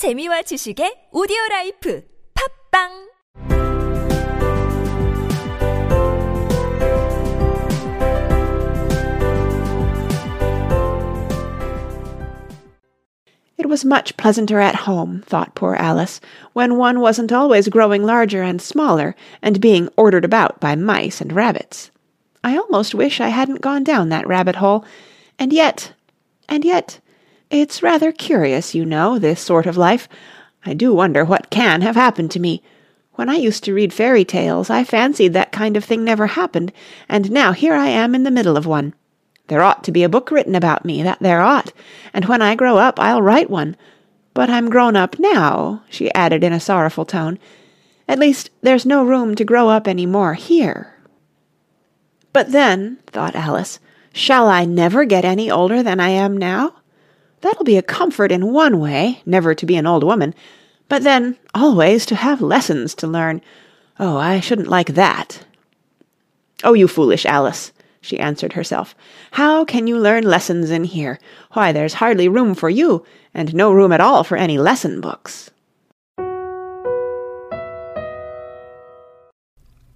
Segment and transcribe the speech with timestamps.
[0.00, 2.00] 재미와 지식의 오디오 라이프
[2.72, 3.10] 팝빵
[13.58, 16.18] It was much pleasanter at home, thought poor Alice,
[16.54, 21.30] when one wasn't always growing larger and smaller and being ordered about by mice and
[21.30, 21.90] rabbits.
[22.42, 24.82] I almost wish I hadn't gone down that rabbit hole,
[25.38, 25.92] and yet,
[26.48, 27.00] and yet,
[27.50, 30.08] it's rather curious, you know, this sort of life.
[30.64, 32.62] I do wonder what can have happened to me.
[33.14, 36.72] When I used to read fairy tales, I fancied that kind of thing never happened,
[37.08, 38.94] and now here I am in the middle of one.
[39.48, 41.72] There ought to be a book written about me, that there ought,
[42.14, 43.76] and when I grow up I'll write one.
[44.32, 47.38] But I'm grown up now, she added in a sorrowful tone.
[48.06, 50.94] At least there's no room to grow up any more here.
[52.32, 53.80] But then, thought Alice,
[54.12, 56.79] shall I never get any older than I am now?
[57.40, 60.34] That'll be a comfort in one way, never to be an old woman,
[60.88, 63.40] but then always to have lessons to learn.
[63.98, 65.44] Oh, I shouldn't like that.
[66.62, 68.94] Oh, you foolish Alice, she answered herself.
[69.32, 71.18] How can you learn lessons in here?
[71.52, 75.50] Why, there's hardly room for you, and no room at all for any lesson books.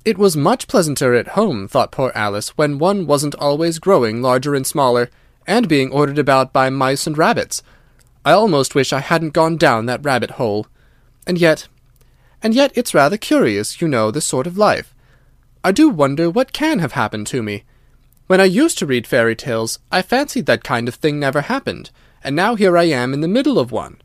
[0.04, 4.54] It was much pleasanter at home, thought poor Alice, when one wasn't always growing larger
[4.54, 5.08] and smaller,
[5.46, 7.62] and being ordered about by mice and rabbits.
[8.24, 10.66] I almost wish I hadn't gone down that rabbit hole.
[11.26, 11.68] And yet,
[12.42, 14.94] and yet it's rather curious, you know, this sort of life.
[15.62, 17.64] I do wonder what can have happened to me.
[18.26, 21.90] When I used to read fairy tales, I fancied that kind of thing never happened,
[22.22, 24.00] and now here I am in the middle of one.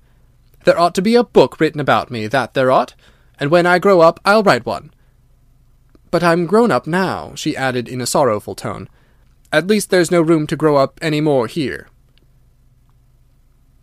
[0.66, 2.96] There ought to be a book written about me, that there ought,
[3.40, 4.92] and when I grow up I'll write one.
[6.12, 8.90] But I'm grown up now, she added in a sorrowful tone.
[9.52, 11.88] At least there's no room to grow up any more here.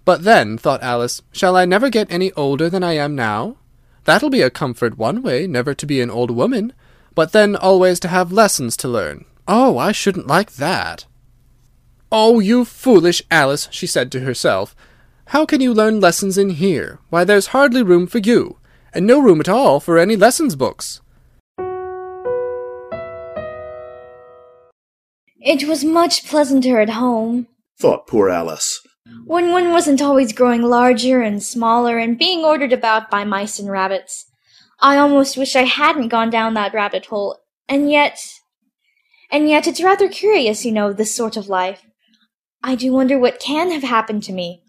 [0.05, 3.57] But then, thought Alice, shall I never get any older than I am now?
[4.05, 6.73] That'll be a comfort one way, never to be an old woman,
[7.17, 9.25] but then always to have lessons to learn.
[9.49, 11.07] Oh, I shouldn't like that.
[12.13, 14.77] Oh, you foolish Alice, she said to herself.
[15.31, 17.01] How can you learn lessons in here?
[17.11, 18.59] Why, there's hardly room for you,
[18.95, 21.01] and no room at all for any lessons books.
[25.47, 27.47] It was much pleasanter at home,
[27.79, 28.81] thought poor Alice.
[29.27, 33.71] when one wasn't always growing larger and smaller and being ordered about by mice and
[33.71, 34.27] rabbits.
[34.81, 38.19] I almost wish I hadn't gone down that rabbit hole, and yet,
[39.31, 41.87] and yet it's rather curious, you know, this sort of life.
[42.65, 44.65] I do wonder what can have happened to me.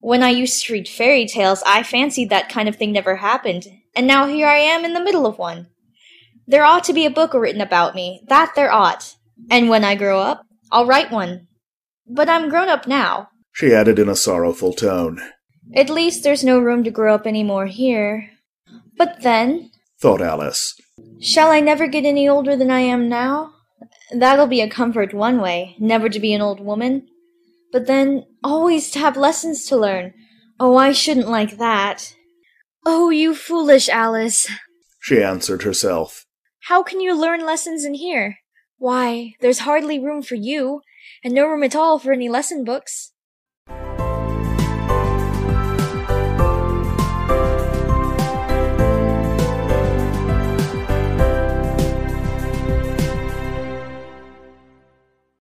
[0.00, 3.66] When I used to read fairy tales, I fancied that kind of thing never happened,
[3.96, 5.68] and now here I am in the middle of one.
[6.46, 9.14] There ought to be a book written about me, that there ought.
[9.50, 11.46] And when I grow up, I'll write one.
[12.06, 13.28] But I'm grown up now.
[13.52, 15.20] She added in a sorrowful tone.
[15.74, 18.30] At least there's no room to grow up any more here.
[18.96, 20.74] But then, Thought Alice.
[21.20, 23.52] shall I never get any older than I am now?
[24.12, 27.06] That'll be a comfort one way, never to be an old woman.
[27.72, 30.14] But then, always to have lessons to learn.
[30.58, 32.14] Oh, I shouldn't like that.
[32.86, 34.48] Oh, you foolish Alice.
[35.00, 36.24] She answered herself.
[36.62, 38.38] How can you learn lessons in here?
[38.78, 40.82] Why, there's hardly room for you,
[41.24, 43.12] and no room at all for any lesson books.